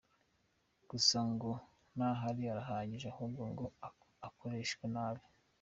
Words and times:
Gusa 0.89 1.17
ngo 1.31 1.51
n’ahari 1.97 2.43
arahagije 2.53 3.05
ahubwo 3.13 3.41
ngo 3.51 3.65
akoreshwa 4.27 4.85
nabi. 4.95 5.23